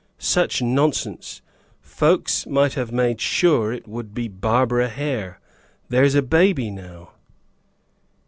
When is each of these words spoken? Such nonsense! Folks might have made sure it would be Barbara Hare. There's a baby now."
Such 0.17 0.63
nonsense! 0.63 1.43
Folks 1.79 2.47
might 2.47 2.73
have 2.73 2.91
made 2.91 3.21
sure 3.21 3.71
it 3.71 3.87
would 3.87 4.15
be 4.15 4.27
Barbara 4.27 4.89
Hare. 4.89 5.39
There's 5.89 6.15
a 6.15 6.23
baby 6.23 6.71
now." 6.71 7.11